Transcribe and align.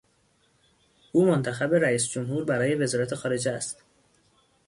او 1.11 1.25
منتخب 1.25 1.73
رئیس 1.73 2.09
جمهور 2.09 2.45
برای 2.45 2.75
وزارت 2.75 3.15
خارجه 3.15 3.51
است. 3.51 3.83